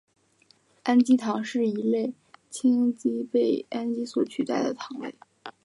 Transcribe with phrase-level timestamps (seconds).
[0.83, 2.15] 氨基糖是一类
[2.49, 5.13] 羟基被氨基取代的糖类。